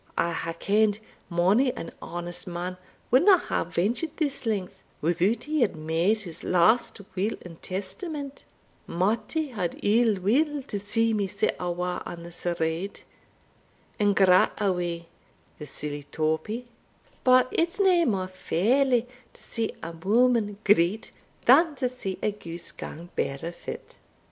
[0.17, 0.97] I hae ken'd
[1.29, 2.77] mony an honest man
[3.11, 8.43] wadna hae ventured this length without he had made his last will and testament
[8.87, 13.01] Mattie had ill will to see me set awa' on this ride,
[13.99, 15.05] and grat awee,
[15.59, 16.65] the sillie tawpie;
[17.23, 19.05] but it's nae mair ferlie
[19.35, 21.11] to see a woman greet
[21.45, 23.97] than to see a goose gang barefit."